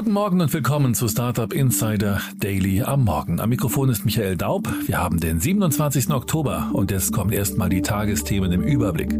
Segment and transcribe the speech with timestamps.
[0.00, 3.38] Guten Morgen und willkommen zu Startup Insider Daily am Morgen.
[3.38, 4.66] Am Mikrofon ist Michael Daub.
[4.86, 6.08] Wir haben den 27.
[6.08, 9.10] Oktober und jetzt kommen erstmal die Tagesthemen im Überblick.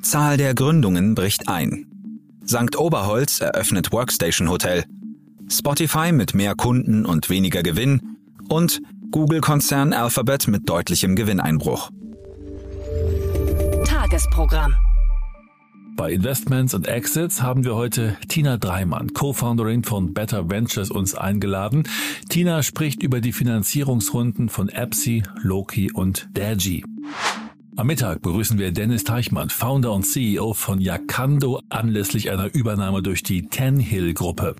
[0.00, 1.86] Zahl der Gründungen bricht ein.
[2.46, 2.78] St.
[2.78, 4.84] Oberholz eröffnet Workstation Hotel.
[5.50, 8.16] Spotify mit mehr Kunden und weniger Gewinn
[8.48, 8.80] und
[9.10, 11.90] Google-Konzern Alphabet mit deutlichem Gewinneinbruch.
[13.84, 14.76] Tagesprogramm.
[15.96, 21.84] Bei Investments und Exits haben wir heute Tina Dreimann, Co-Founderin von Better Ventures, uns eingeladen.
[22.28, 26.84] Tina spricht über die Finanzierungsrunden von Epsi, Loki und Dagi.
[27.76, 33.22] Am Mittag begrüßen wir Dennis Teichmann, Founder und CEO von Yakando, anlässlich einer Übernahme durch
[33.22, 34.56] die Ten Hill Gruppe.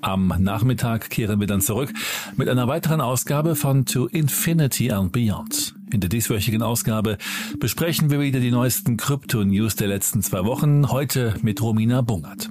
[0.00, 1.92] Am Nachmittag kehren wir dann zurück
[2.36, 5.77] mit einer weiteren Ausgabe von To Infinity and Beyond.
[5.90, 7.18] In der dieswöchigen Ausgabe
[7.58, 12.50] besprechen wir wieder die neuesten Krypto-News der letzten zwei Wochen, heute mit Romina Bungert.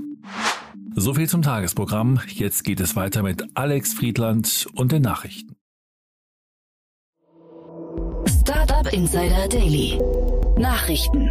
[0.95, 2.19] So viel zum Tagesprogramm.
[2.27, 5.55] Jetzt geht es weiter mit Alex Friedland und den Nachrichten.
[8.25, 9.99] Startup Insider Daily.
[10.58, 11.30] Nachrichten.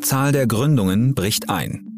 [0.00, 1.94] Zahl der Gründungen bricht ein.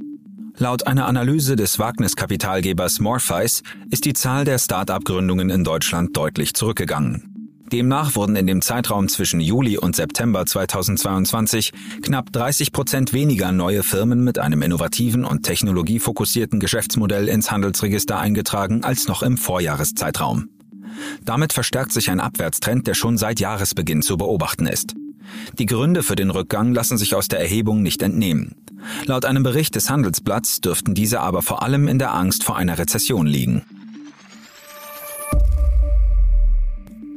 [0.58, 7.35] Laut einer Analyse des Wagniskapitalgebers Morpheus ist die Zahl der Start-up-Gründungen in Deutschland deutlich zurückgegangen.
[7.72, 11.72] Demnach wurden in dem Zeitraum zwischen Juli und September 2022
[12.02, 18.84] knapp 30 Prozent weniger neue Firmen mit einem innovativen und technologiefokussierten Geschäftsmodell ins Handelsregister eingetragen
[18.84, 20.48] als noch im Vorjahreszeitraum.
[21.24, 24.94] Damit verstärkt sich ein Abwärtstrend, der schon seit Jahresbeginn zu beobachten ist.
[25.58, 28.54] Die Gründe für den Rückgang lassen sich aus der Erhebung nicht entnehmen.
[29.06, 32.78] Laut einem Bericht des Handelsblatts dürften diese aber vor allem in der Angst vor einer
[32.78, 33.62] Rezession liegen.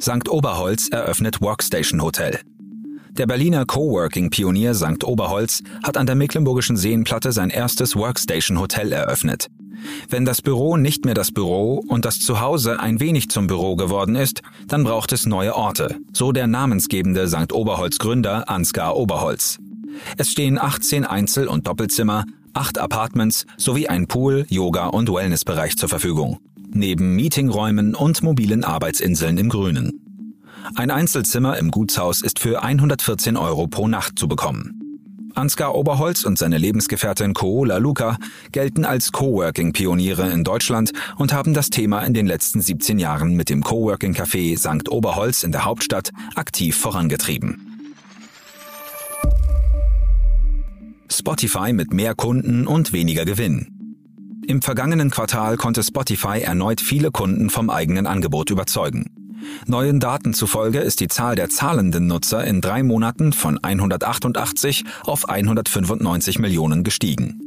[0.02, 0.30] St.
[0.30, 2.40] Oberholz eröffnet Workstation Hotel.
[3.12, 5.04] Der Berliner Coworking-Pionier St.
[5.04, 9.48] Oberholz hat an der Mecklenburgischen Seenplatte sein erstes Workstation Hotel eröffnet.
[10.10, 14.16] Wenn das Büro nicht mehr das Büro und das Zuhause ein wenig zum Büro geworden
[14.16, 17.52] ist, dann braucht es neue Orte, so der namensgebende St.
[17.52, 19.58] Oberholz Gründer Ansgar Oberholz.
[20.18, 22.24] Es stehen 18 Einzel- und Doppelzimmer,
[22.54, 26.40] acht Apartments sowie ein Pool, Yoga- und Wellnessbereich zur Verfügung.
[26.72, 29.92] Neben Meetingräumen und mobilen Arbeitsinseln im Grünen.
[30.76, 34.80] Ein Einzelzimmer im Gutshaus ist für 114 Euro pro Nacht zu bekommen.
[35.36, 38.18] Ansgar Oberholz und seine Lebensgefährtin Koola Luca
[38.52, 43.50] gelten als Coworking-Pioniere in Deutschland und haben das Thema in den letzten 17 Jahren mit
[43.50, 44.90] dem Coworking-Café St.
[44.90, 47.66] Oberholz in der Hauptstadt aktiv vorangetrieben.
[51.12, 53.79] Spotify mit mehr Kunden und weniger Gewinn.
[54.50, 59.38] Im vergangenen Quartal konnte Spotify erneut viele Kunden vom eigenen Angebot überzeugen.
[59.68, 65.30] Neuen Daten zufolge ist die Zahl der zahlenden Nutzer in drei Monaten von 188 auf
[65.30, 67.40] 195 Millionen gestiegen.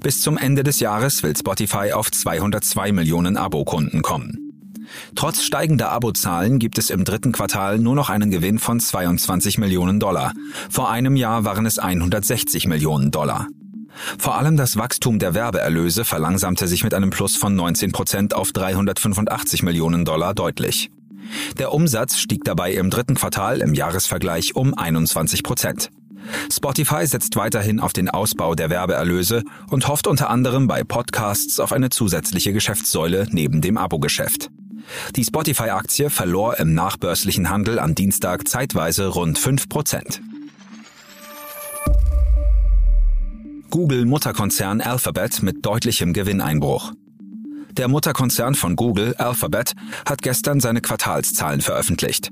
[0.00, 4.38] Bis zum Ende des Jahres will Spotify auf 202 Millionen Abokunden kommen.
[5.16, 9.98] Trotz steigender Abozahlen gibt es im dritten Quartal nur noch einen Gewinn von 22 Millionen
[9.98, 10.32] Dollar.
[10.70, 13.48] Vor einem Jahr waren es 160 Millionen Dollar.
[14.18, 18.52] Vor allem das Wachstum der Werbeerlöse verlangsamte sich mit einem Plus von 19 Prozent auf
[18.52, 20.90] 385 Millionen Dollar deutlich.
[21.58, 25.90] Der Umsatz stieg dabei im dritten Quartal im Jahresvergleich um 21 Prozent.
[26.52, 31.72] Spotify setzt weiterhin auf den Ausbau der Werbeerlöse und hofft unter anderem bei Podcasts auf
[31.72, 34.50] eine zusätzliche Geschäftssäule neben dem Abo-Geschäft.
[35.16, 40.20] Die Spotify-Aktie verlor im nachbörslichen Handel am Dienstag zeitweise rund 5 Prozent.
[43.76, 46.94] Google-Mutterkonzern Alphabet mit deutlichem Gewinneinbruch.
[47.72, 49.74] Der Mutterkonzern von Google, Alphabet,
[50.08, 52.30] hat gestern seine Quartalszahlen veröffentlicht.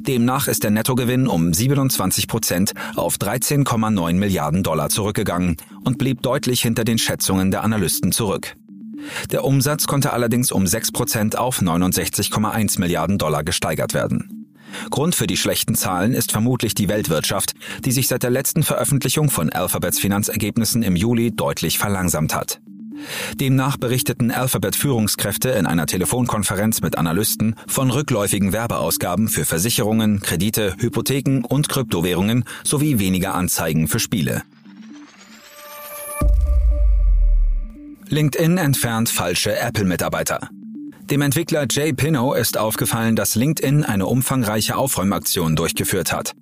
[0.00, 6.60] Demnach ist der Nettogewinn um 27 Prozent auf 13,9 Milliarden Dollar zurückgegangen und blieb deutlich
[6.60, 8.54] hinter den Schätzungen der Analysten zurück.
[9.30, 14.31] Der Umsatz konnte allerdings um 6 Prozent auf 69,1 Milliarden Dollar gesteigert werden.
[14.90, 17.54] Grund für die schlechten Zahlen ist vermutlich die Weltwirtschaft,
[17.84, 22.60] die sich seit der letzten Veröffentlichung von Alphabets Finanzergebnissen im Juli deutlich verlangsamt hat.
[23.40, 31.42] Demnach berichteten Alphabet-Führungskräfte in einer Telefonkonferenz mit Analysten von rückläufigen Werbeausgaben für Versicherungen, Kredite, Hypotheken
[31.46, 34.42] und Kryptowährungen sowie weniger Anzeigen für Spiele.
[38.08, 40.50] LinkedIn entfernt falsche Apple-Mitarbeiter.
[41.10, 46.32] Dem Entwickler Jay Pino ist aufgefallen, dass LinkedIn eine umfangreiche Aufräumaktion durchgeführt hat.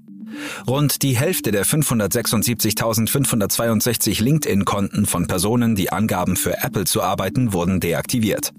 [0.68, 7.80] Rund die Hälfte der 576.562 LinkedIn-Konten von Personen, die angaben, für Apple zu arbeiten, wurden
[7.80, 8.52] deaktiviert.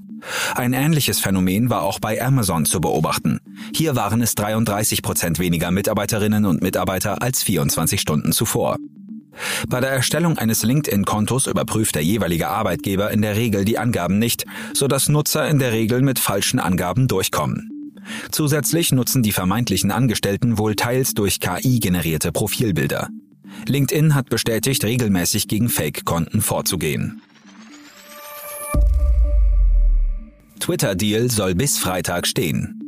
[0.55, 3.39] Ein ähnliches Phänomen war auch bei Amazon zu beobachten.
[3.75, 8.77] Hier waren es 33 Prozent weniger Mitarbeiterinnen und Mitarbeiter als 24 Stunden zuvor.
[9.67, 14.45] Bei der Erstellung eines LinkedIn-Kontos überprüft der jeweilige Arbeitgeber in der Regel die Angaben nicht,
[14.73, 17.69] sodass Nutzer in der Regel mit falschen Angaben durchkommen.
[18.31, 23.09] Zusätzlich nutzen die vermeintlichen Angestellten wohl teils durch KI generierte Profilbilder.
[23.67, 27.21] LinkedIn hat bestätigt, regelmäßig gegen Fake-Konten vorzugehen.
[30.59, 32.80] Twitter-Deal soll bis Freitag stehen.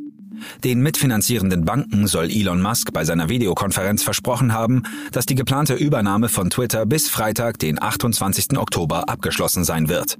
[0.62, 4.82] Den mitfinanzierenden Banken soll Elon Musk bei seiner Videokonferenz versprochen haben,
[5.12, 8.58] dass die geplante Übernahme von Twitter bis Freitag, den 28.
[8.58, 10.18] Oktober, abgeschlossen sein wird.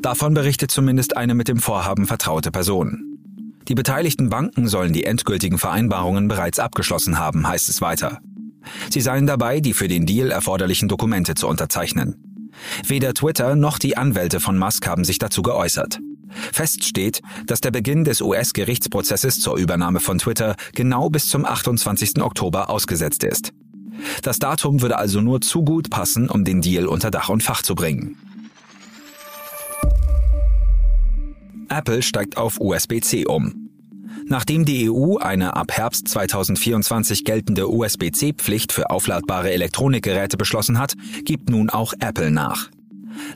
[0.00, 3.12] Davon berichtet zumindest eine mit dem Vorhaben vertraute Person.
[3.68, 8.18] Die beteiligten Banken sollen die endgültigen Vereinbarungen bereits abgeschlossen haben, heißt es weiter.
[8.90, 12.50] Sie seien dabei, die für den Deal erforderlichen Dokumente zu unterzeichnen.
[12.86, 16.00] Weder Twitter noch die Anwälte von Musk haben sich dazu geäußert.
[16.52, 22.22] Fest steht, dass der Beginn des US-Gerichtsprozesses zur Übernahme von Twitter genau bis zum 28.
[22.22, 23.52] Oktober ausgesetzt ist.
[24.22, 27.62] Das Datum würde also nur zu gut passen, um den Deal unter Dach und Fach
[27.62, 28.16] zu bringen.
[31.68, 33.70] Apple steigt auf USB-C um.
[34.26, 40.94] Nachdem die EU eine ab Herbst 2024 geltende USB-C-Pflicht für aufladbare Elektronikgeräte beschlossen hat,
[41.24, 42.70] gibt nun auch Apple nach.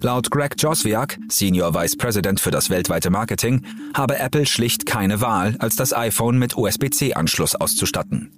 [0.01, 3.63] Laut Greg Joswiak, Senior Vice President für das weltweite Marketing,
[3.95, 8.31] habe Apple schlicht keine Wahl, als das iPhone mit USB-C-Anschluss auszustatten.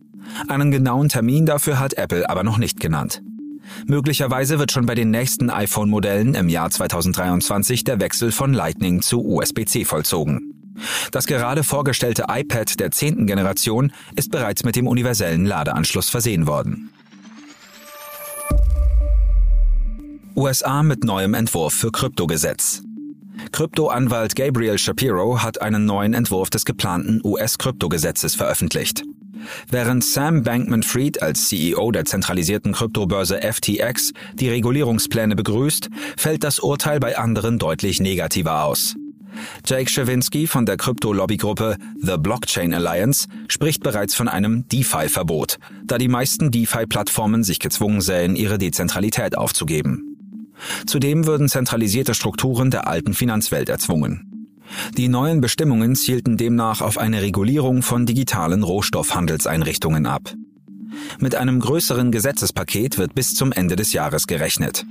[0.49, 3.22] Einen genauen Termin dafür hat Apple aber noch nicht genannt.
[3.87, 9.25] Möglicherweise wird schon bei den nächsten iPhone-Modellen im Jahr 2023 der Wechsel von Lightning zu
[9.25, 10.55] USB-C vollzogen.
[11.10, 16.90] Das gerade vorgestellte iPad der zehnten Generation ist bereits mit dem universellen Ladeanschluss versehen worden.
[20.38, 22.82] USA mit neuem Entwurf für Kryptogesetz.
[23.50, 29.02] Kryptoanwalt Gabriel Shapiro hat einen neuen Entwurf des geplanten US-Kryptogesetzes veröffentlicht.
[29.69, 37.00] Während Sam Bankman-Fried als CEO der zentralisierten Kryptobörse FTX die Regulierungspläne begrüßt, fällt das Urteil
[37.00, 38.94] bei anderen deutlich negativer aus.
[39.67, 46.06] Jake Schawinski von der Krypto-Lobbygruppe The Blockchain Alliance spricht bereits von einem DeFi-Verbot, da die
[46.06, 50.14] meisten DeFi-Plattformen sich gezwungen sähen, ihre Dezentralität aufzugeben.
[50.87, 54.55] Zudem würden zentralisierte Strukturen der alten Finanzwelt erzwungen.
[54.96, 60.34] Die neuen Bestimmungen zielten demnach auf eine Regulierung von digitalen Rohstoffhandelseinrichtungen ab.
[61.19, 64.84] Mit einem größeren Gesetzespaket wird bis zum Ende des Jahres gerechnet.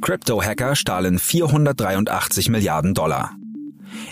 [0.00, 3.32] Crypto-Hacker stahlen 483 Milliarden Dollar.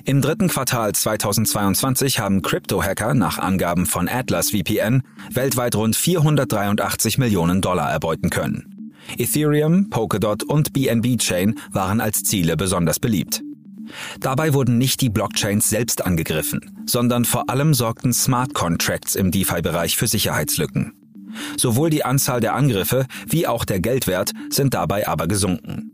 [0.07, 7.63] Im dritten Quartal 2022 haben Crypto-Hacker nach Angaben von Atlas VPN weltweit rund 483 Millionen
[7.63, 8.93] Dollar erbeuten können.
[9.17, 13.43] Ethereum, Polkadot und BNB Chain waren als Ziele besonders beliebt.
[14.21, 19.97] Dabei wurden nicht die Blockchains selbst angegriffen, sondern vor allem sorgten Smart Contracts im DeFi-Bereich
[19.97, 20.93] für Sicherheitslücken.
[21.57, 25.94] Sowohl die Anzahl der Angriffe wie auch der Geldwert sind dabei aber gesunken.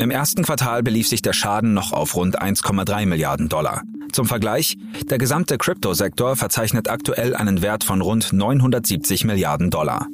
[0.00, 3.82] Im ersten Quartal belief sich der Schaden noch auf rund 1,3 Milliarden Dollar.
[4.12, 10.06] Zum Vergleich, der gesamte Kryptosektor verzeichnet aktuell einen Wert von rund 970 Milliarden Dollar.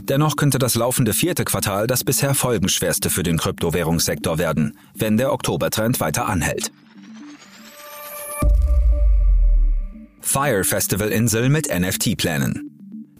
[0.00, 5.30] Dennoch könnte das laufende vierte Quartal das bisher folgenschwerste für den Kryptowährungssektor werden, wenn der
[5.34, 6.72] Oktobertrend weiter anhält.
[10.22, 12.67] Fire Festival Insel mit NFT-Plänen.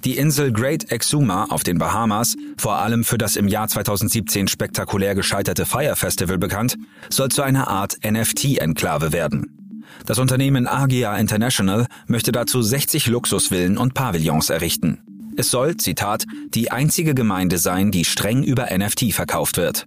[0.05, 5.15] Die Insel Great Exuma auf den Bahamas, vor allem für das im Jahr 2017 spektakulär
[5.15, 6.77] gescheiterte Fire Festival bekannt,
[7.11, 9.85] soll zu einer Art NFT-Enklave werden.
[10.07, 15.01] Das Unternehmen Agia International möchte dazu 60 Luxusvillen und Pavillons errichten.
[15.37, 19.87] Es soll, Zitat, die einzige Gemeinde sein, die streng über NFT verkauft wird.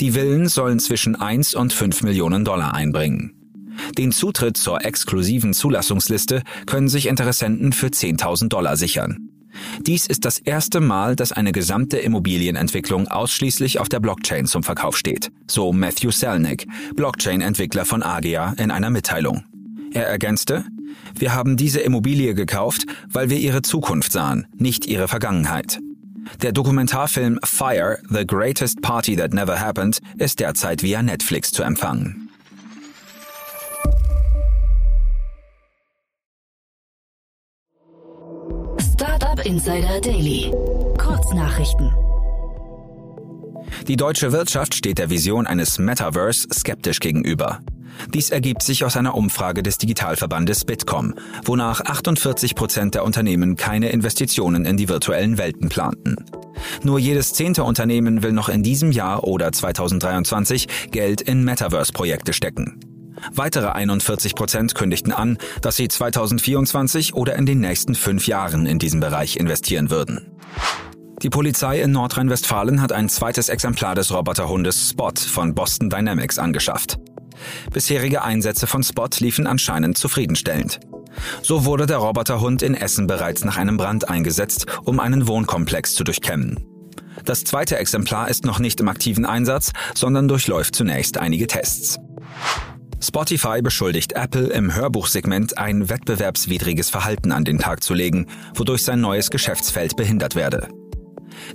[0.00, 3.32] Die Villen sollen zwischen 1 und 5 Millionen Dollar einbringen.
[3.98, 9.25] Den Zutritt zur exklusiven Zulassungsliste können sich Interessenten für 10.000 Dollar sichern.
[9.80, 14.96] Dies ist das erste Mal, dass eine gesamte Immobilienentwicklung ausschließlich auf der Blockchain zum Verkauf
[14.96, 19.44] steht, so Matthew Selnick, Blockchain-Entwickler von Agia, in einer Mitteilung.
[19.92, 20.64] Er ergänzte,
[21.14, 25.78] wir haben diese Immobilie gekauft, weil wir ihre Zukunft sahen, nicht ihre Vergangenheit.
[26.42, 32.25] Der Dokumentarfilm Fire, The Greatest Party That Never Happened, ist derzeit via Netflix zu empfangen.
[39.36, 40.50] Startup Insider Daily.
[40.98, 41.92] Kurznachrichten.
[43.86, 47.60] Die deutsche Wirtschaft steht der Vision eines Metaverse skeptisch gegenüber.
[48.14, 51.14] Dies ergibt sich aus einer Umfrage des Digitalverbandes Bitkom,
[51.44, 56.16] wonach 48 Prozent der Unternehmen keine Investitionen in die virtuellen Welten planten.
[56.82, 62.80] Nur jedes zehnte Unternehmen will noch in diesem Jahr oder 2023 Geld in Metaverse-Projekte stecken.
[63.32, 68.78] Weitere 41 Prozent kündigten an, dass sie 2024 oder in den nächsten fünf Jahren in
[68.78, 70.32] diesem Bereich investieren würden.
[71.22, 76.98] Die Polizei in Nordrhein-Westfalen hat ein zweites Exemplar des Roboterhundes Spot von Boston Dynamics angeschafft.
[77.72, 80.80] Bisherige Einsätze von Spot liefen anscheinend zufriedenstellend.
[81.42, 86.04] So wurde der Roboterhund in Essen bereits nach einem Brand eingesetzt, um einen Wohnkomplex zu
[86.04, 86.66] durchkämmen.
[87.24, 91.98] Das zweite Exemplar ist noch nicht im aktiven Einsatz, sondern durchläuft zunächst einige Tests.
[93.00, 99.00] Spotify beschuldigt Apple im Hörbuchsegment ein wettbewerbswidriges Verhalten an den Tag zu legen, wodurch sein
[99.00, 100.68] neues Geschäftsfeld behindert werde.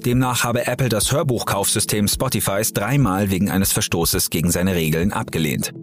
[0.05, 5.73] Demnach habe Apple das Hörbuchkaufsystem Spotifys dreimal wegen eines Verstoßes gegen seine Regeln abgelehnt.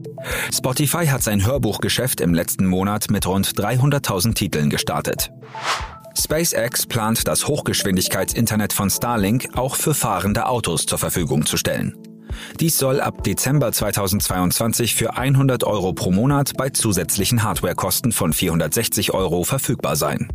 [0.52, 5.30] Spotify hat sein Hörbuchgeschäft im letzten Monat mit rund 300.000 Titeln gestartet.
[6.16, 11.96] SpaceX plant, das Hochgeschwindigkeitsinternet von Starlink auch für fahrende Autos zur Verfügung zu stellen.
[12.60, 19.14] Dies soll ab Dezember 2022 für 100 Euro pro Monat bei zusätzlichen Hardwarekosten von 460
[19.14, 20.28] Euro verfügbar sein.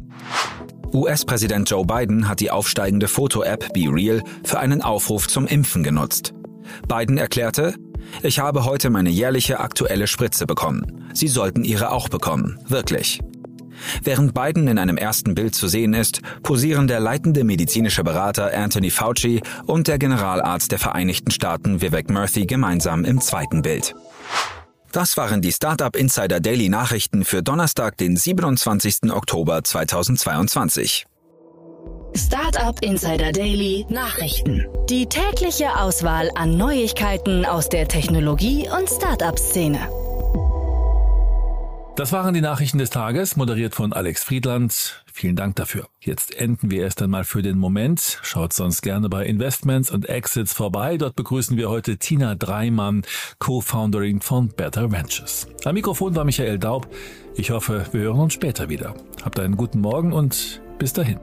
[0.93, 6.33] US-Präsident Joe Biden hat die aufsteigende Foto-App BeReal für einen Aufruf zum Impfen genutzt.
[6.88, 7.75] Biden erklärte,
[8.22, 11.10] ich habe heute meine jährliche aktuelle Spritze bekommen.
[11.13, 12.60] Sie sollten ihre auch bekommen.
[12.67, 13.19] Wirklich.
[14.03, 18.89] Während Biden in einem ersten Bild zu sehen ist, posieren der leitende medizinische Berater Anthony
[18.89, 23.95] Fauci und der Generalarzt der Vereinigten Staaten Vivek Murthy gemeinsam im zweiten Bild.
[24.91, 29.11] Das waren die Startup Insider Daily Nachrichten für Donnerstag, den 27.
[29.11, 31.07] Oktober 2022.
[32.15, 34.67] Startup Insider Daily Nachrichten.
[34.89, 39.79] Die tägliche Auswahl an Neuigkeiten aus der Technologie- und Startup-Szene.
[41.95, 45.05] Das waren die Nachrichten des Tages, moderiert von Alex Friedland.
[45.13, 45.88] Vielen Dank dafür.
[46.00, 48.19] Jetzt enden wir erst einmal für den Moment.
[48.23, 50.97] Schaut sonst gerne bei Investments und Exits vorbei.
[50.97, 53.03] Dort begrüßen wir heute Tina Dreimann,
[53.38, 55.47] Co-Founderin von Better Ventures.
[55.65, 56.88] Am Mikrofon war Michael Daub.
[57.35, 58.95] Ich hoffe, wir hören uns später wieder.
[59.23, 61.19] Habt einen guten Morgen und bis dahin.